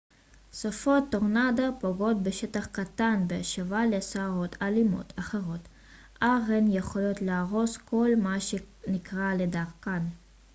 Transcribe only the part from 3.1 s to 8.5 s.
בהשוואה לסערות אלימות אחרות אך הן יכולות להרוס כל מה